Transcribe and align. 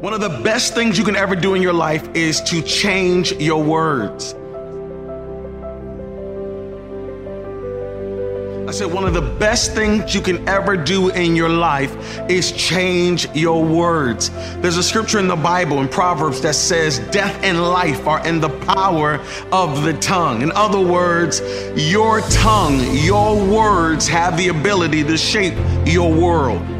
One 0.00 0.14
of 0.14 0.22
the 0.22 0.30
best 0.30 0.72
things 0.72 0.96
you 0.96 1.04
can 1.04 1.14
ever 1.14 1.36
do 1.36 1.54
in 1.54 1.60
your 1.60 1.74
life 1.74 2.08
is 2.16 2.40
to 2.44 2.62
change 2.62 3.32
your 3.32 3.62
words. 3.62 4.34
I 8.66 8.72
said, 8.72 8.90
one 8.90 9.04
of 9.04 9.12
the 9.12 9.20
best 9.20 9.74
things 9.74 10.14
you 10.14 10.22
can 10.22 10.48
ever 10.48 10.74
do 10.74 11.10
in 11.10 11.36
your 11.36 11.50
life 11.50 12.18
is 12.30 12.50
change 12.52 13.28
your 13.34 13.62
words. 13.62 14.30
There's 14.62 14.78
a 14.78 14.82
scripture 14.82 15.18
in 15.18 15.28
the 15.28 15.36
Bible 15.36 15.82
in 15.82 15.88
Proverbs 15.88 16.40
that 16.40 16.54
says, 16.54 17.00
Death 17.10 17.38
and 17.42 17.60
life 17.60 18.06
are 18.06 18.26
in 18.26 18.40
the 18.40 18.48
power 18.48 19.20
of 19.52 19.82
the 19.82 19.92
tongue. 19.98 20.40
In 20.40 20.50
other 20.52 20.80
words, 20.80 21.42
your 21.76 22.22
tongue, 22.30 22.80
your 22.96 23.36
words 23.36 24.08
have 24.08 24.38
the 24.38 24.48
ability 24.48 25.04
to 25.04 25.18
shape 25.18 25.58
your 25.84 26.10
world. 26.10 26.79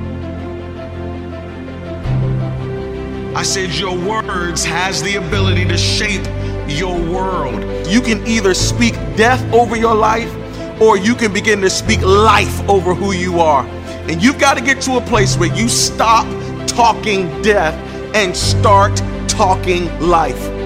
I 3.40 3.42
said 3.42 3.74
your 3.74 3.96
words 3.96 4.62
has 4.66 5.02
the 5.02 5.16
ability 5.16 5.64
to 5.68 5.78
shape 5.78 6.26
your 6.68 6.94
world. 6.94 7.86
You 7.86 8.02
can 8.02 8.26
either 8.26 8.52
speak 8.52 8.92
death 9.16 9.42
over 9.50 9.76
your 9.76 9.94
life 9.94 10.30
or 10.78 10.98
you 10.98 11.14
can 11.14 11.32
begin 11.32 11.62
to 11.62 11.70
speak 11.70 12.02
life 12.02 12.60
over 12.68 12.94
who 12.94 13.12
you 13.12 13.40
are. 13.40 13.64
And 14.10 14.22
you've 14.22 14.38
got 14.38 14.58
to 14.58 14.62
get 14.62 14.82
to 14.82 14.98
a 14.98 15.00
place 15.00 15.38
where 15.38 15.56
you 15.56 15.70
stop 15.70 16.26
talking 16.66 17.40
death 17.40 17.74
and 18.14 18.36
start 18.36 18.94
talking 19.26 19.86
life. 20.00 20.59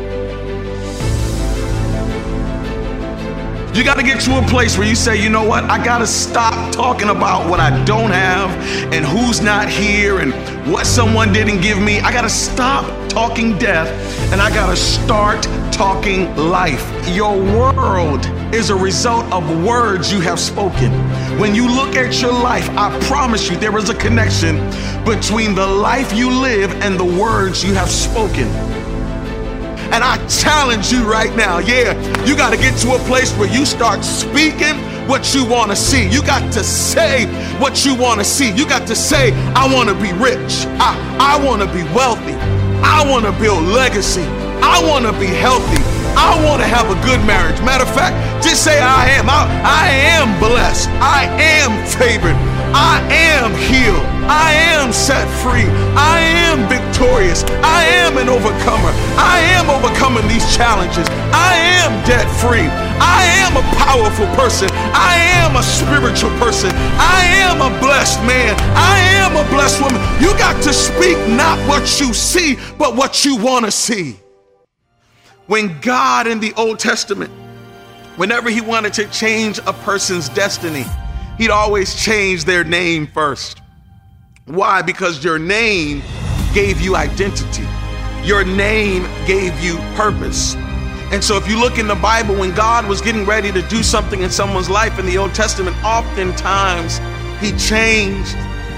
You 3.75 3.83
got 3.83 3.97
to 3.97 4.05
get 4.05 4.21
to 4.21 4.39
a 4.39 4.43
place 4.47 4.79
where 4.79 4.87
you 4.87 4.95
say, 4.95 5.21
you 5.21 5.29
know 5.29 5.43
what? 5.43 5.65
I 5.65 5.85
got 5.85 5.99
to 5.99 6.07
stop 6.07 6.73
talking 6.73 7.09
about 7.09 7.51
what 7.51 7.59
I 7.59 7.85
don't 7.85 8.13
have 8.13 8.49
and 8.93 9.05
who's 9.05 9.41
not 9.41 9.69
here 9.69 10.21
and 10.21 10.33
what 10.71 10.87
someone 10.87 11.33
didn't 11.33 11.61
give 11.61 11.83
me. 11.83 11.99
I 11.99 12.13
got 12.13 12.23
to 12.23 12.31
stop 12.31 12.85
talking 13.09 13.59
death 13.59 13.89
and 14.33 14.41
I 14.41 14.51
got 14.51 14.71
to 14.71 14.77
start 14.77 15.43
talking 15.73 16.37
life. 16.37 16.89
Your 17.09 17.37
world 17.37 18.25
is 18.55 18.71
a 18.71 18.77
result 18.77 19.25
of 19.33 19.65
words 19.65 20.13
you 20.13 20.21
have 20.21 20.39
spoken. 20.39 20.93
When 21.41 21.53
you 21.53 21.69
look 21.69 21.97
at 21.97 22.23
your 22.23 22.33
life, 22.33 22.71
I 22.79 22.97
promise 23.09 23.51
you 23.51 23.57
there 23.57 23.77
is 23.77 23.91
a 23.91 23.95
connection 23.97 24.55
between 25.05 25.57
the 25.57 25.67
life 25.67 26.13
you 26.13 26.31
live 26.31 26.71
and 26.81 26.97
the 26.97 27.21
words 27.21 27.65
you 27.65 27.75
have 27.75 27.91
spoken. 27.91 28.74
And 29.95 30.03
I 30.03 30.19
challenge 30.27 30.91
you 30.91 31.09
right 31.09 31.33
now, 31.37 31.59
yeah, 31.61 31.95
you 32.27 32.37
got 32.37 32.51
to 32.51 32.57
get 32.57 32.77
to 32.81 32.95
a 32.95 32.99
place 33.07 33.31
where 33.39 33.49
you 33.49 33.65
start 33.65 34.03
speaking 34.03 34.75
what 35.07 35.33
you 35.33 35.45
want 35.45 35.71
to 35.71 35.77
see. 35.77 36.09
You 36.09 36.21
got 36.21 36.53
to 36.55 36.65
say 36.65 37.27
what 37.61 37.87
you 37.87 37.95
want 37.95 38.19
to 38.19 38.25
see. 38.25 38.51
You 38.51 38.67
got 38.67 38.89
to 38.89 38.97
say, 38.97 39.31
I 39.55 39.73
want 39.73 39.89
to 39.89 39.95
be 39.95 40.13
rich. 40.15 40.67
I, 40.83 40.99
I 41.21 41.47
want 41.47 41.63
to 41.63 41.69
be 41.69 41.85
wealthy. 41.95 42.35
I 42.83 43.09
want 43.09 43.25
to 43.25 43.31
build 43.41 43.63
legacy. 43.63 44.27
I 44.67 44.83
want 44.85 45.05
to 45.07 45.13
be 45.13 45.27
healthy. 45.27 45.83
I 46.19 46.43
want 46.45 46.61
to 46.61 46.67
have 46.67 46.91
a 46.91 46.99
good 47.07 47.25
marriage. 47.25 47.61
Matter 47.63 47.85
of 47.85 47.95
fact, 47.95 48.43
just 48.43 48.65
say 48.65 48.81
I 48.81 49.11
am. 49.11 49.31
I, 49.31 49.47
I 49.63 49.87
am 50.19 50.37
blessed. 50.41 50.89
I 50.99 51.27
am 51.39 51.71
favored. 51.87 52.54
I 52.75 53.01
am 53.09 53.55
healed. 53.55 54.05
I 54.27 54.53
am 54.75 54.93
set 54.93 55.29
free. 55.43 55.63
I 55.95 56.19
am 56.19 56.67
victorious. 56.69 57.45
I 57.63 57.85
am 58.03 58.19
an 58.19 58.29
overcomer. 58.29 58.91
I 59.15 59.39
am 59.55 59.71
overcoming 59.71 60.27
these 60.27 60.45
challenges. 60.57 61.07
I 61.31 61.55
am 61.55 61.93
debt 62.05 62.27
free. 62.43 62.67
I 62.99 63.23
am 63.47 63.57
a 63.57 63.63
powerful 63.79 64.27
person. 64.35 64.69
I 64.93 65.15
am 65.39 65.55
a 65.55 65.63
spiritual 65.63 66.31
person. 66.39 66.71
I 66.99 67.23
am 67.47 67.63
a 67.63 67.71
blessed 67.79 68.21
man. 68.25 68.57
I 68.75 68.99
am 69.23 69.37
a 69.37 69.49
blessed 69.51 69.81
woman. 69.81 70.01
You 70.21 70.37
got 70.37 70.61
to 70.65 70.73
speak 70.73 71.17
not 71.29 71.57
what 71.69 72.01
you 72.01 72.13
see, 72.13 72.57
but 72.77 72.97
what 72.97 73.25
you 73.25 73.37
want 73.37 73.67
to 73.67 73.71
see. 73.71 74.17
When 75.47 75.79
God 75.81 76.27
in 76.27 76.41
the 76.41 76.53
Old 76.55 76.81
Testament, 76.81 77.31
whenever 78.17 78.51
he 78.51 78.61
wanted 78.61 78.95
to 78.95 79.07
change 79.11 79.59
a 79.59 79.73
person's 79.73 80.29
destiny, 80.31 80.85
he'd 81.39 81.51
always 81.51 81.95
change 81.95 82.45
their 82.45 82.65
name 82.65 83.07
first. 83.07 83.61
Why? 84.47 84.83
Because 84.83 85.25
your 85.25 85.39
name 85.39 86.03
gave 86.53 86.81
you 86.81 86.97
identity, 86.97 87.67
your 88.23 88.45
name 88.45 89.05
gave 89.27 89.59
you 89.61 89.77
purpose. 89.97 90.55
And 91.13 91.23
so, 91.23 91.37
if 91.37 91.49
you 91.49 91.61
look 91.61 91.79
in 91.79 91.87
the 91.87 91.95
Bible, 91.95 92.35
when 92.35 92.55
God 92.55 92.89
was 92.89 93.01
getting 93.01 93.25
ready 93.25 93.53
to 93.53 93.63
do 93.69 93.83
something 93.83 94.23
in 94.23 94.31
someone's 94.31 94.71
life 94.71 94.99
in 94.99 95.07
the 95.07 95.19
Old 95.19 95.35
Testament, 95.35 95.77
oftentimes 95.85 96.99
he 97.41 97.53
changed 97.59 98.35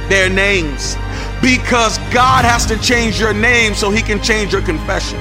their 0.09 0.28
names 0.28 0.97
because 1.41 1.99
God 2.12 2.45
has 2.45 2.66
to 2.66 2.78
change 2.78 3.19
your 3.21 3.33
name 3.33 3.75
so 3.75 3.91
he 3.91 4.03
can 4.03 4.22
change 4.22 4.53
your 4.53 4.62
confession. 4.62 5.19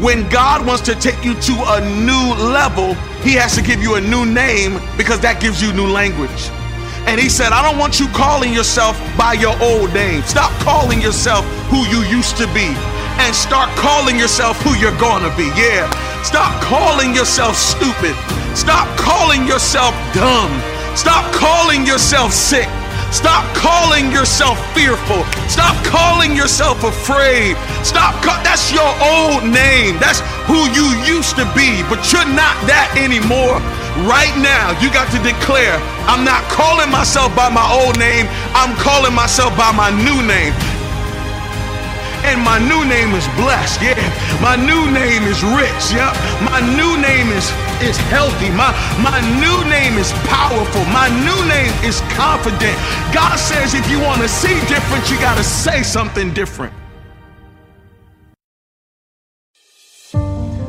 When 0.00 0.28
God 0.28 0.66
wants 0.66 0.82
to 0.82 0.94
take 0.94 1.24
you 1.24 1.34
to 1.34 1.52
a 1.52 1.80
new 2.04 2.34
level, 2.52 2.96
he 3.22 3.32
has 3.34 3.54
to 3.54 3.62
give 3.62 3.82
you 3.82 3.94
a 3.94 4.00
new 4.00 4.26
name 4.26 4.80
because 4.96 5.20
that 5.20 5.40
gives 5.40 5.62
you 5.62 5.72
new 5.72 5.86
language. 5.86 6.50
And 7.06 7.20
he 7.20 7.28
said, 7.28 7.50
I 7.52 7.62
don't 7.62 7.78
want 7.78 7.98
you 7.98 8.06
calling 8.08 8.52
yourself 8.52 8.98
by 9.18 9.34
your 9.34 9.54
old 9.62 9.92
name. 9.94 10.22
Stop 10.22 10.50
calling 10.62 11.00
yourself 11.00 11.44
who 11.70 11.86
you 11.90 12.02
used 12.06 12.36
to 12.38 12.46
be 12.54 12.70
and 13.22 13.34
start 13.34 13.70
calling 13.76 14.18
yourself 14.18 14.60
who 14.62 14.74
you're 14.78 14.96
gonna 14.98 15.30
be. 15.36 15.46
Yeah. 15.54 15.86
Stop 16.22 16.54
calling 16.62 17.14
yourself 17.14 17.56
stupid. 17.56 18.14
Stop 18.54 18.86
calling 18.98 19.46
yourself 19.46 19.94
dumb. 20.14 20.50
Stop 20.96 21.26
calling 21.34 21.86
yourself 21.86 22.32
sick. 22.32 22.68
Stop 23.12 23.44
calling 23.54 24.10
yourself 24.10 24.56
fearful. 24.74 25.22
Stop 25.46 25.76
calling 25.84 26.34
yourself 26.34 26.82
afraid. 26.82 27.56
Stop. 27.84 28.16
Ca- 28.24 28.40
that's 28.42 28.72
your 28.72 28.88
old 29.04 29.44
name. 29.44 30.00
That's 30.00 30.24
who 30.48 30.64
you 30.72 30.88
used 31.04 31.36
to 31.36 31.44
be, 31.52 31.84
but 31.92 32.00
you're 32.10 32.32
not 32.32 32.56
that 32.64 32.88
anymore. 32.96 33.60
Right 34.08 34.32
now, 34.40 34.72
you 34.80 34.88
got 34.88 35.12
to 35.12 35.20
declare 35.20 35.76
I'm 36.08 36.24
not 36.24 36.40
calling 36.48 36.88
myself 36.90 37.36
by 37.36 37.52
my 37.52 37.64
old 37.68 38.00
name, 38.00 38.24
I'm 38.56 38.72
calling 38.80 39.12
myself 39.12 39.52
by 39.60 39.70
my 39.76 39.92
new 39.92 40.24
name. 40.24 40.56
And 42.24 42.40
my 42.40 42.56
new 42.56 42.86
name 42.88 43.12
is 43.18 43.26
blessed. 43.36 43.82
Yeah. 43.82 43.98
My 44.40 44.54
new 44.54 44.88
name 44.94 45.26
is 45.26 45.42
rich. 45.42 45.84
Yeah. 45.90 46.14
My 46.46 46.62
new 46.62 46.94
name 47.02 47.28
is 47.34 47.50
is 47.82 47.96
healthy. 48.08 48.50
My, 48.50 48.70
my 49.02 49.20
new 49.40 49.68
name 49.68 49.98
is 49.98 50.12
powerful. 50.24 50.84
My 50.86 51.08
new 51.08 51.48
name 51.48 51.72
is 51.84 52.00
confident. 52.12 52.76
God 53.12 53.36
says 53.36 53.74
if 53.74 53.88
you 53.90 54.00
want 54.00 54.22
to 54.22 54.28
see 54.28 54.58
different, 54.66 55.10
you 55.10 55.18
got 55.18 55.36
to 55.36 55.44
say 55.44 55.82
something 55.82 56.32
different. 56.32 56.72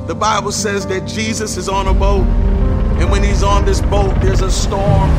The 0.07 0.15
Bible 0.15 0.51
says 0.51 0.85
that 0.87 1.07
Jesus 1.07 1.55
is 1.57 1.69
on 1.69 1.87
a 1.87 1.93
boat, 1.93 2.25
and 2.99 3.09
when 3.09 3.23
he's 3.23 3.41
on 3.41 3.63
this 3.65 3.79
boat, 3.81 4.13
there's 4.21 4.41
a 4.41 4.51
storm, 4.51 5.09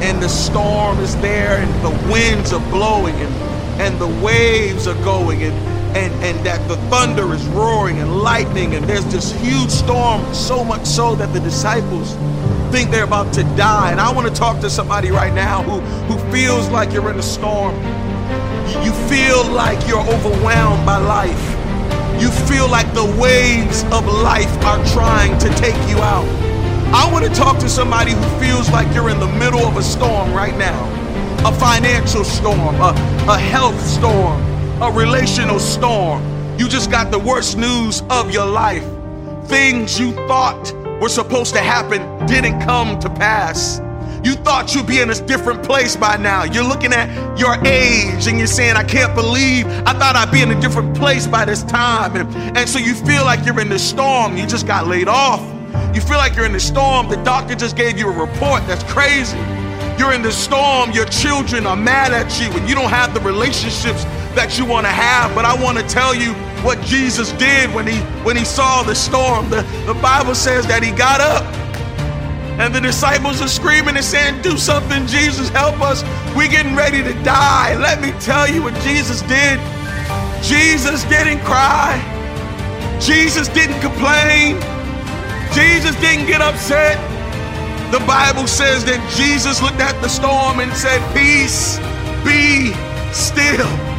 and 0.00 0.22
the 0.22 0.28
storm 0.28 0.98
is 1.00 1.16
there, 1.16 1.56
and 1.56 1.84
the 1.84 2.12
winds 2.12 2.52
are 2.52 2.70
blowing, 2.70 3.14
and, 3.16 3.34
and 3.80 3.98
the 3.98 4.24
waves 4.24 4.86
are 4.86 4.94
going, 5.04 5.42
and, 5.42 5.75
and, 5.96 6.12
and 6.22 6.46
that 6.46 6.66
the 6.68 6.76
thunder 6.90 7.32
is 7.32 7.44
roaring 7.48 7.98
and 8.00 8.18
lightning, 8.18 8.74
and 8.74 8.84
there's 8.84 9.04
this 9.06 9.32
huge 9.40 9.70
storm, 9.70 10.22
so 10.34 10.62
much 10.62 10.84
so 10.84 11.14
that 11.14 11.32
the 11.32 11.40
disciples 11.40 12.14
think 12.70 12.90
they're 12.90 13.04
about 13.04 13.32
to 13.32 13.42
die. 13.56 13.92
And 13.92 14.00
I 14.00 14.12
want 14.12 14.28
to 14.28 14.34
talk 14.34 14.60
to 14.60 14.68
somebody 14.68 15.10
right 15.10 15.32
now 15.32 15.62
who, 15.62 15.80
who 16.12 16.32
feels 16.32 16.68
like 16.68 16.92
you're 16.92 17.10
in 17.10 17.18
a 17.18 17.22
storm. 17.22 17.74
You 18.84 18.92
feel 19.08 19.44
like 19.52 19.88
you're 19.88 20.06
overwhelmed 20.06 20.84
by 20.84 20.98
life. 20.98 21.44
You 22.20 22.30
feel 22.46 22.68
like 22.68 22.92
the 22.92 23.06
waves 23.18 23.84
of 23.84 24.06
life 24.06 24.52
are 24.64 24.84
trying 24.92 25.38
to 25.38 25.48
take 25.54 25.76
you 25.88 25.96
out. 25.98 26.28
I 26.94 27.10
want 27.10 27.24
to 27.24 27.30
talk 27.32 27.58
to 27.60 27.68
somebody 27.68 28.12
who 28.12 28.40
feels 28.40 28.70
like 28.70 28.92
you're 28.94 29.08
in 29.08 29.18
the 29.18 29.32
middle 29.38 29.60
of 29.60 29.76
a 29.76 29.82
storm 29.82 30.34
right 30.34 30.56
now 30.56 30.92
a 31.44 31.52
financial 31.52 32.24
storm, 32.24 32.74
a, 32.76 32.90
a 33.28 33.38
health 33.38 33.80
storm, 33.86 34.55
a 34.82 34.92
relational 34.92 35.58
storm. 35.58 36.22
You 36.58 36.68
just 36.68 36.90
got 36.90 37.10
the 37.10 37.18
worst 37.18 37.56
news 37.56 38.02
of 38.10 38.30
your 38.30 38.44
life. 38.44 38.84
Things 39.46 39.98
you 39.98 40.12
thought 40.28 40.70
were 41.00 41.08
supposed 41.08 41.54
to 41.54 41.60
happen 41.60 42.26
didn't 42.26 42.60
come 42.60 42.98
to 42.98 43.08
pass. 43.08 43.80
You 44.22 44.34
thought 44.34 44.74
you'd 44.74 44.86
be 44.86 45.00
in 45.00 45.08
a 45.08 45.14
different 45.14 45.62
place 45.62 45.96
by 45.96 46.18
now. 46.18 46.44
You're 46.44 46.64
looking 46.64 46.92
at 46.92 47.38
your 47.38 47.54
age 47.64 48.26
and 48.26 48.36
you're 48.36 48.46
saying, 48.46 48.76
I 48.76 48.84
can't 48.84 49.14
believe 49.14 49.66
I 49.66 49.94
thought 49.94 50.14
I'd 50.14 50.30
be 50.30 50.42
in 50.42 50.50
a 50.50 50.60
different 50.60 50.94
place 50.94 51.26
by 51.26 51.46
this 51.46 51.62
time. 51.62 52.14
And, 52.14 52.58
and 52.58 52.68
so 52.68 52.78
you 52.78 52.94
feel 52.94 53.24
like 53.24 53.46
you're 53.46 53.60
in 53.60 53.70
the 53.70 53.78
storm. 53.78 54.36
You 54.36 54.46
just 54.46 54.66
got 54.66 54.86
laid 54.86 55.08
off. 55.08 55.40
You 55.94 56.02
feel 56.02 56.18
like 56.18 56.36
you're 56.36 56.44
in 56.44 56.52
the 56.52 56.60
storm. 56.60 57.08
The 57.08 57.22
doctor 57.24 57.54
just 57.54 57.76
gave 57.76 57.98
you 57.98 58.10
a 58.10 58.26
report 58.26 58.66
that's 58.66 58.84
crazy. 58.92 59.38
You're 59.98 60.12
in 60.12 60.20
the 60.20 60.32
storm. 60.32 60.90
Your 60.90 61.06
children 61.06 61.66
are 61.66 61.76
mad 61.76 62.12
at 62.12 62.38
you 62.38 62.54
and 62.58 62.68
you 62.68 62.74
don't 62.74 62.90
have 62.90 63.14
the 63.14 63.20
relationships 63.20 64.04
that 64.36 64.58
you 64.58 64.64
want 64.64 64.86
to 64.86 64.92
have. 64.92 65.34
But 65.34 65.44
I 65.44 65.60
want 65.60 65.78
to 65.78 65.84
tell 65.84 66.14
you 66.14 66.32
what 66.62 66.80
Jesus 66.82 67.32
did 67.32 67.74
when 67.74 67.86
he 67.86 67.98
when 68.22 68.36
he 68.36 68.44
saw 68.44 68.82
the 68.82 68.94
storm. 68.94 69.50
The, 69.50 69.62
the 69.86 69.94
Bible 69.94 70.34
says 70.34 70.66
that 70.68 70.82
he 70.82 70.92
got 70.92 71.20
up 71.20 71.44
and 72.58 72.74
the 72.74 72.80
disciples 72.80 73.42
are 73.42 73.48
screaming 73.48 73.96
and 73.96 74.04
saying, 74.04 74.40
Do 74.40 74.56
something, 74.56 75.06
Jesus, 75.06 75.50
help 75.50 75.80
us. 75.82 76.02
We're 76.34 76.48
getting 76.48 76.74
ready 76.74 77.02
to 77.02 77.12
die. 77.22 77.76
Let 77.76 78.00
me 78.00 78.12
tell 78.18 78.48
you 78.48 78.62
what 78.62 78.74
Jesus 78.80 79.20
did. 79.22 79.60
Jesus 80.42 81.04
didn't 81.04 81.40
cry. 81.44 82.00
Jesus 82.98 83.48
didn't 83.48 83.78
complain. 83.80 84.56
Jesus 85.52 85.94
didn't 86.00 86.26
get 86.26 86.40
upset. 86.40 86.96
The 87.92 88.00
Bible 88.06 88.46
says 88.46 88.86
that 88.86 89.00
Jesus 89.14 89.60
looked 89.60 89.80
at 89.80 90.00
the 90.00 90.08
storm 90.08 90.60
and 90.60 90.72
said, 90.72 91.00
Peace, 91.12 91.76
be 92.24 92.72
still. 93.12 93.95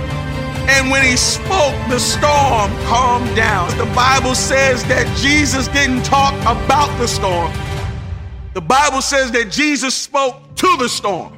And 0.70 0.92
when 0.92 1.04
he 1.04 1.16
spoke, 1.16 1.76
the 1.90 2.00
storm 2.00 2.72
calmed 2.86 3.36
down. 3.36 3.70
The 3.78 3.92
Bible 3.96 4.36
says 4.36 4.84
that 4.86 5.08
Jesus 5.18 5.68
didn't 5.70 6.04
talk 6.04 6.34
about 6.42 6.96
the 7.00 7.08
storm. 7.08 7.52
The 8.54 8.62
Bible 8.62 9.02
says 9.02 9.32
that 9.32 9.50
Jesus 9.50 9.96
spoke 9.96 10.56
to 10.56 10.78
the 10.78 10.90
storm. 10.90 11.34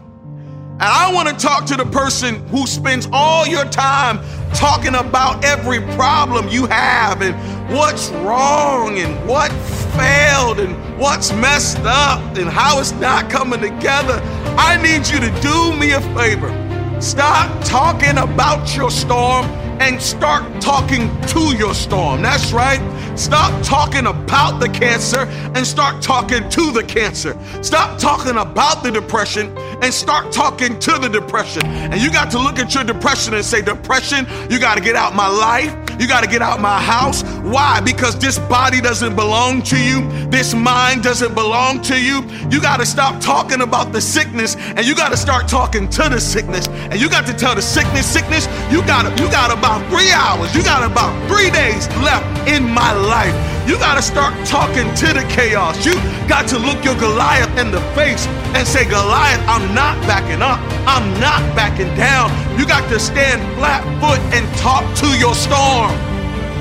And 0.80 0.84
I 0.84 1.12
want 1.14 1.28
to 1.28 1.36
talk 1.36 1.66
to 1.66 1.76
the 1.76 1.86
person 1.86 2.48
who 2.48 2.66
spends 2.66 3.08
all 3.12 3.46
your 3.46 3.66
time 3.66 4.20
talking 4.54 4.96
about 4.96 5.44
every 5.44 5.82
problem 5.96 6.48
you 6.48 6.66
have 6.68 7.22
and 7.22 7.36
what's 7.76 8.10
wrong 8.12 8.98
and 8.98 9.28
what 9.28 9.52
failed 9.98 10.60
and 10.60 10.76
what's 10.98 11.34
messed 11.34 11.80
up 11.84 12.22
and 12.38 12.50
how 12.50 12.80
it's 12.80 12.94
not 12.94 13.30
coming 13.30 13.60
together. 13.60 14.22
I 14.58 14.82
need 14.82 15.08
you 15.08 15.20
to 15.20 15.42
do 15.42 15.76
me 15.76 15.92
a 15.92 16.02
favor. 16.16 16.69
Stop 17.00 17.64
talking 17.64 18.18
about 18.18 18.76
your 18.76 18.92
storm 18.92 19.46
and 19.80 20.02
start 20.02 20.62
talking 20.62 21.10
to 21.28 21.56
your 21.56 21.74
storm. 21.74 22.22
That's 22.22 22.52
right. 22.52 22.82
Stop 23.18 23.64
talking 23.64 24.06
about 24.06 24.60
the 24.60 24.68
cancer 24.68 25.20
and 25.56 25.66
start 25.66 26.02
talking 26.02 26.50
to 26.50 26.72
the 26.74 26.84
cancer. 26.84 27.38
Stop 27.62 28.00
talking 28.00 28.38
about 28.38 28.84
the 28.84 28.92
depression 28.92 29.58
and 29.82 29.94
start 29.94 30.34
talking 30.34 30.78
to 30.80 30.98
the 30.98 31.08
depression. 31.08 31.66
And 31.66 32.02
you 32.02 32.12
got 32.12 32.32
to 32.32 32.38
look 32.38 32.60
at 32.60 32.76
your 32.76 32.84
depression 32.84 33.34
and 33.34 33.46
say, 33.46 33.62
Depression, 33.62 34.28
you 34.50 34.60
got 34.60 34.76
to 34.76 34.84
get 34.84 34.98
out 34.98 35.16
my 35.16 35.28
life. 35.28 35.89
You 36.00 36.08
got 36.08 36.24
to 36.24 36.30
get 36.30 36.42
out 36.42 36.62
my 36.62 36.82
house. 36.82 37.24
Why? 37.42 37.82
Because 37.82 38.18
this 38.18 38.40
body 38.40 38.80
doesn't 38.80 39.16
belong 39.16 39.62
to 39.64 39.78
you. 39.78 40.08
This 40.30 40.54
mind 40.54 41.04
doesn't 41.04 41.34
belong 41.34 41.82
to 41.84 42.02
you. 42.02 42.24
You 42.50 42.62
got 42.62 42.78
to 42.78 42.86
stop 42.86 43.22
talking 43.22 43.62
about 43.62 43.92
the 43.92 44.00
sickness 44.00 44.56
and 44.56 44.86
you 44.86 44.96
got 44.96 45.10
to 45.10 45.18
start 45.18 45.48
talking 45.48 45.90
to 45.90 46.10
the 46.10 46.20
sickness. 46.20 46.68
And 46.68 47.00
you 47.00 47.10
got 47.10 47.26
to 47.28 47.34
tell 47.34 47.54
the 47.54 47.62
sickness, 47.62 48.06
sickness, 48.06 48.48
you 48.72 48.82
got 48.86 49.20
you 49.20 49.30
got 49.30 49.52
about 49.52 49.88
3 49.90 50.12
hours. 50.12 50.56
You 50.56 50.64
got 50.64 50.90
about 50.90 51.12
3 51.28 51.50
days 51.52 51.88
left 52.00 52.48
in 52.48 52.64
my 52.64 52.94
life. 52.94 53.59
You 53.70 53.78
got 53.78 53.98
to 53.98 54.02
start 54.02 54.34
talking 54.48 54.90
to 54.96 55.14
the 55.14 55.22
chaos. 55.30 55.86
You 55.86 55.94
got 56.26 56.50
to 56.50 56.58
look 56.58 56.84
your 56.84 56.98
Goliath 56.98 57.56
in 57.60 57.70
the 57.70 57.80
face 57.94 58.26
and 58.58 58.68
say, 58.68 58.84
Goliath, 58.84 59.46
I'm 59.46 59.76
not 59.76 59.94
backing 60.10 60.42
up. 60.42 60.58
I'm 60.90 61.06
not 61.22 61.46
backing 61.56 61.94
down. 61.94 62.34
You 62.58 62.66
got 62.66 62.90
to 62.90 63.00
stand 63.00 63.38
flat 63.60 63.86
foot 64.02 64.18
and 64.34 64.42
talk 64.58 64.82
to 65.06 65.08
your 65.22 65.36
storm. 65.36 65.94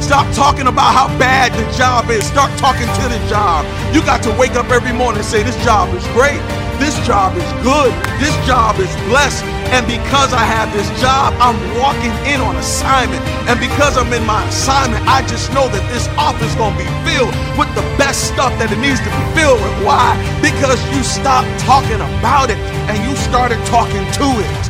Stop 0.05 0.29
talking 0.37 0.67
about 0.67 0.93
how 0.93 1.09
bad 1.19 1.57
the 1.57 1.65
job 1.79 2.11
is. 2.11 2.27
Start 2.27 2.53
talking 2.59 2.85
to 3.01 3.05
the 3.09 3.21
job. 3.27 3.65
You 3.95 4.03
got 4.03 4.23
to 4.25 4.31
wake 4.37 4.53
up 4.53 4.69
every 4.69 4.93
morning 4.93 5.25
and 5.25 5.27
say, 5.27 5.43
This 5.43 5.57
job 5.65 5.89
is 5.97 6.05
great. 6.09 6.45
This 6.77 6.95
job 7.07 7.35
is 7.41 7.51
good. 7.65 7.89
This 8.21 8.37
job 8.47 8.77
is 8.77 8.93
blessed. 9.09 9.58
And 9.75 9.87
because 9.87 10.33
I 10.33 10.45
have 10.45 10.73
this 10.73 10.89
job, 11.01 11.35
I'm 11.39 11.57
walking 11.77 12.13
in 12.25 12.41
on 12.41 12.57
assignment. 12.57 13.21
And 13.45 13.61
because 13.61 13.97
I'm 13.99 14.13
in 14.13 14.25
my 14.25 14.41
assignment, 14.49 15.07
I 15.07 15.21
just 15.29 15.53
know 15.53 15.69
that 15.69 15.85
this 15.93 16.09
office 16.17 16.49
is 16.49 16.57
going 16.57 16.73
to 16.73 16.81
be 16.81 16.91
filled 17.05 17.35
with 17.61 17.69
the 17.77 17.85
best 18.01 18.33
stuff 18.33 18.53
that 18.59 18.73
it 18.73 18.81
needs 18.81 19.01
to 19.01 19.11
be 19.13 19.25
filled 19.37 19.61
with. 19.61 19.75
Why? 19.85 20.17
Because 20.41 20.81
you 20.97 21.05
stopped 21.05 21.49
talking 21.61 22.01
about 22.01 22.49
it 22.49 22.59
and 22.89 22.97
you 23.05 23.15
started 23.17 23.61
talking 23.67 24.05
to 24.17 24.27
it. 24.41 24.68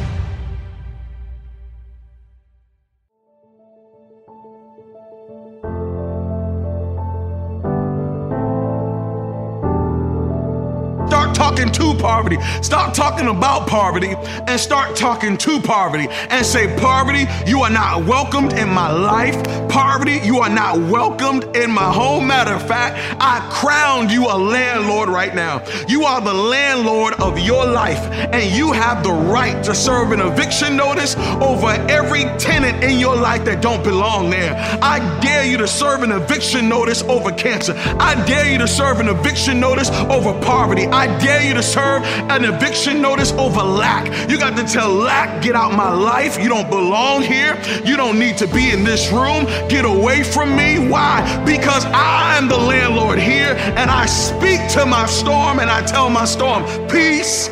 Poverty. 12.08 12.38
Stop 12.62 12.94
talking 12.94 13.28
about 13.28 13.68
poverty 13.68 14.14
and 14.46 14.58
start 14.58 14.96
talking 14.96 15.36
to 15.36 15.60
poverty 15.60 16.08
and 16.30 16.44
say, 16.44 16.74
Poverty, 16.78 17.26
you 17.46 17.60
are 17.60 17.70
not 17.70 18.06
welcomed 18.06 18.54
in 18.54 18.70
my 18.70 18.90
life. 18.90 19.36
Poverty, 19.68 20.18
you 20.24 20.38
are 20.38 20.48
not 20.48 20.78
welcomed 20.90 21.54
in 21.54 21.70
my 21.70 21.92
home. 21.92 22.26
Matter 22.26 22.54
of 22.54 22.66
fact, 22.66 22.96
I 23.20 23.46
crowned 23.52 24.10
you 24.10 24.24
a 24.24 24.38
landlord 24.38 25.10
right 25.10 25.34
now. 25.34 25.62
You 25.86 26.04
are 26.04 26.22
the 26.22 26.32
landlord 26.32 27.12
of 27.20 27.38
your 27.38 27.66
life, 27.66 28.00
and 28.32 28.56
you 28.56 28.72
have 28.72 29.04
the 29.04 29.12
right 29.12 29.62
to 29.64 29.74
serve 29.74 30.12
an 30.12 30.20
eviction 30.20 30.76
notice 30.76 31.14
over 31.42 31.68
every 31.90 32.24
tenant 32.38 32.82
in 32.82 32.98
your 32.98 33.16
life 33.16 33.44
that 33.44 33.60
don't 33.60 33.84
belong 33.84 34.30
there. 34.30 34.54
I 34.80 34.98
dare 35.20 35.44
you 35.44 35.58
to 35.58 35.68
serve 35.68 36.02
an 36.02 36.12
eviction 36.12 36.70
notice 36.70 37.02
over 37.02 37.30
cancer. 37.32 37.74
I 38.00 38.14
dare 38.24 38.50
you 38.50 38.56
to 38.58 38.68
serve 38.68 38.98
an 38.98 39.08
eviction 39.08 39.60
notice 39.60 39.90
over 40.08 40.32
poverty. 40.40 40.86
I 40.86 41.06
dare 41.18 41.46
you 41.46 41.52
to 41.52 41.62
serve 41.62 41.97
an 42.04 42.44
eviction 42.44 43.00
notice 43.02 43.32
over 43.32 43.62
lack. 43.62 44.30
You 44.30 44.38
got 44.38 44.56
to 44.56 44.64
tell 44.64 44.88
lack, 44.88 45.42
get 45.42 45.54
out 45.54 45.72
my 45.72 45.92
life. 45.92 46.42
You 46.42 46.48
don't 46.48 46.70
belong 46.70 47.22
here. 47.22 47.60
You 47.84 47.96
don't 47.96 48.18
need 48.18 48.36
to 48.38 48.46
be 48.46 48.70
in 48.70 48.84
this 48.84 49.10
room. 49.12 49.44
Get 49.68 49.84
away 49.84 50.22
from 50.22 50.56
me. 50.56 50.88
Why? 50.88 51.22
Because 51.44 51.84
I'm 51.86 52.48
the 52.48 52.56
landlord 52.56 53.18
here 53.18 53.54
and 53.76 53.90
I 53.90 54.06
speak 54.06 54.60
to 54.72 54.86
my 54.86 55.06
storm 55.06 55.58
and 55.60 55.70
I 55.70 55.84
tell 55.84 56.10
my 56.10 56.24
storm, 56.24 56.64
peace, 56.88 57.48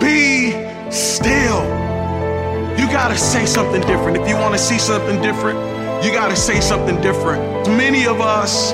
be 0.00 0.52
still. 0.90 1.62
You 2.78 2.86
got 2.86 3.08
to 3.08 3.18
say 3.18 3.46
something 3.46 3.80
different. 3.82 4.16
If 4.16 4.28
you 4.28 4.36
want 4.36 4.54
to 4.54 4.58
see 4.58 4.78
something 4.78 5.20
different, 5.20 5.58
you 6.04 6.12
got 6.12 6.28
to 6.28 6.36
say 6.36 6.60
something 6.60 7.00
different. 7.02 7.42
Many 7.68 8.06
of 8.06 8.20
us, 8.20 8.72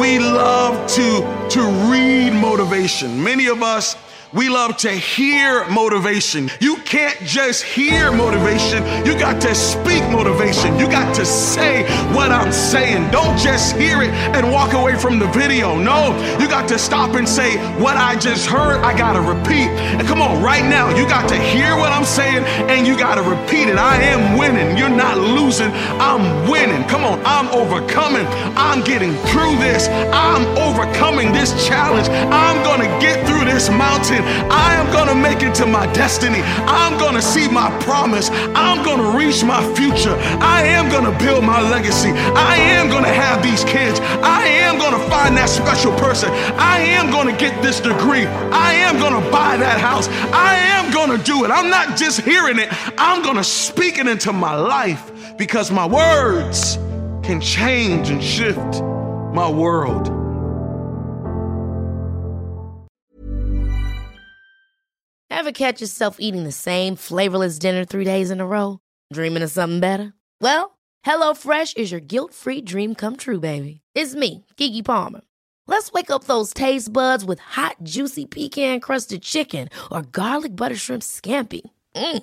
we 0.00 0.20
love 0.20 0.88
to, 0.92 1.48
to 1.50 1.60
read 1.90 2.30
motivation. 2.32 3.22
Many 3.22 3.48
of 3.48 3.62
us 3.62 3.96
We 4.32 4.48
love 4.48 4.76
to 4.78 4.90
hear 4.90 5.66
motivation. 5.68 6.50
You 6.60 6.76
can't 6.76 7.18
just 7.22 7.64
hear 7.64 8.12
motivation. 8.12 8.84
You 9.04 9.18
got 9.18 9.42
to 9.42 9.52
speak 9.56 10.04
motivation. 10.04 10.78
You 10.78 10.86
got 10.86 11.16
to 11.16 11.26
say 11.26 11.82
what 12.14 12.30
I'm 12.30 12.52
saying. 12.52 13.10
Don't 13.10 13.36
just 13.36 13.74
hear 13.74 14.02
it 14.02 14.10
and 14.10 14.52
walk 14.52 14.72
away 14.72 14.96
from 14.96 15.18
the 15.18 15.26
video. 15.32 15.76
No, 15.76 16.16
you 16.38 16.46
got 16.46 16.68
to 16.68 16.78
stop 16.78 17.16
and 17.16 17.28
say, 17.28 17.56
What 17.82 17.96
I 17.96 18.14
just 18.20 18.46
heard, 18.46 18.80
I 18.82 18.96
got 18.96 19.14
to 19.14 19.20
repeat. 19.20 19.68
And 19.98 20.06
come 20.06 20.22
on, 20.22 20.40
right 20.40 20.64
now, 20.64 20.96
you 20.96 21.08
got 21.08 21.28
to 21.30 21.36
hear 21.36 21.74
what 21.76 21.90
I'm 21.90 22.04
saying 22.04 22.44
you 22.90 22.98
got 22.98 23.14
to 23.14 23.22
repeat 23.22 23.70
it. 23.70 23.78
I 23.78 24.02
am 24.02 24.36
winning. 24.36 24.76
You're 24.76 24.90
not 24.90 25.16
losing. 25.16 25.70
I'm 26.02 26.50
winning. 26.50 26.82
Come 26.88 27.04
on, 27.04 27.22
I'm 27.24 27.46
overcoming. 27.54 28.26
I'm 28.58 28.82
getting 28.82 29.14
through 29.30 29.54
this. 29.62 29.86
I'm 30.10 30.42
overcoming 30.58 31.30
this 31.30 31.54
challenge. 31.64 32.08
I'm 32.34 32.58
going 32.66 32.82
to 32.82 32.90
get 32.98 33.24
through 33.28 33.44
this 33.44 33.70
mountain. 33.70 34.26
I 34.50 34.74
am 34.74 34.90
going 34.90 35.06
to 35.06 35.14
make 35.14 35.46
it 35.46 35.54
to 35.62 35.66
my 35.66 35.86
destiny. 35.92 36.42
I'm 36.66 36.98
going 36.98 37.14
to 37.14 37.22
see 37.22 37.48
my 37.48 37.70
promise. 37.86 38.28
I'm 38.58 38.82
going 38.84 38.98
to 38.98 39.16
reach 39.16 39.44
my 39.44 39.62
future. 39.78 40.16
I 40.42 40.62
am 40.66 40.90
going 40.90 41.06
to 41.06 41.16
build 41.24 41.44
my 41.44 41.62
legacy. 41.70 42.10
I 42.10 42.56
am 42.74 42.90
going 42.90 43.04
to 43.04 43.14
have 43.14 43.40
these 43.40 43.62
kids. 43.62 44.00
I 44.18 44.42
am 44.66 44.78
going 44.78 44.98
to 44.98 45.04
find 45.08 45.36
that 45.36 45.48
special 45.48 45.92
person. 46.02 46.30
I 46.58 46.80
am 46.98 47.12
going 47.12 47.30
to 47.30 47.38
get 47.38 47.62
this 47.62 47.78
degree. 47.78 48.26
I 48.50 48.74
am 48.74 48.98
going 48.98 49.14
to 49.14 49.30
buy 49.30 49.56
that 49.56 49.78
house. 49.78 50.08
I 50.34 50.58
am 50.74 50.90
going 50.90 51.16
to 51.16 51.22
do 51.22 51.44
it. 51.44 51.52
I'm 51.52 51.70
not 51.70 51.96
just 51.96 52.22
hearing 52.22 52.58
it, 52.58 52.68
I'm 52.98 53.22
going 53.22 53.36
to 53.36 53.44
speak 53.44 53.98
it 53.98 54.06
into 54.06 54.32
my 54.32 54.54
life 54.54 55.36
because 55.36 55.70
my 55.70 55.86
words 55.86 56.76
can 57.22 57.40
change 57.40 58.10
and 58.10 58.22
shift 58.22 58.82
my 59.32 59.48
world. 59.48 60.08
Ever 65.30 65.52
catch 65.52 65.80
yourself 65.80 66.16
eating 66.20 66.44
the 66.44 66.52
same 66.52 66.96
flavorless 66.96 67.58
dinner 67.58 67.84
three 67.84 68.04
days 68.04 68.30
in 68.30 68.40
a 68.40 68.46
row? 68.46 68.78
Dreaming 69.12 69.42
of 69.42 69.50
something 69.50 69.80
better? 69.80 70.12
Well, 70.40 70.78
HelloFresh 71.06 71.78
is 71.78 71.90
your 71.90 72.00
guilt 72.00 72.34
free 72.34 72.60
dream 72.60 72.94
come 72.94 73.16
true, 73.16 73.40
baby. 73.40 73.80
It's 73.94 74.14
me, 74.14 74.44
Keke 74.58 74.84
Palmer. 74.84 75.22
Let's 75.66 75.92
wake 75.92 76.10
up 76.10 76.24
those 76.24 76.52
taste 76.52 76.92
buds 76.92 77.24
with 77.24 77.38
hot, 77.38 77.76
juicy 77.82 78.26
pecan 78.26 78.80
crusted 78.80 79.22
chicken 79.22 79.68
or 79.90 80.02
garlic 80.02 80.54
butter 80.54 80.76
shrimp 80.76 81.02
scampi. 81.02 81.62
Mm. 81.94 82.22